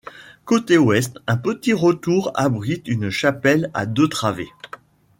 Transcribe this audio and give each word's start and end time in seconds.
Côté 0.45 0.79
ouest, 0.79 1.19
un 1.27 1.37
petit 1.37 1.73
retour 1.73 2.31
abrite 2.33 2.87
une 2.87 3.11
chapelle 3.11 3.69
à 3.75 3.85
deux 3.85 4.07
travées. 4.07 4.49